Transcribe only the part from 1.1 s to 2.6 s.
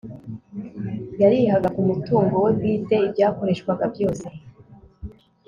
yarihaga ku mutungo we